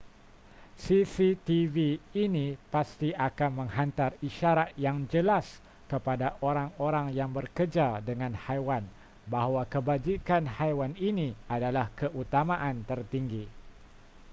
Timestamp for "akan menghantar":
3.27-4.11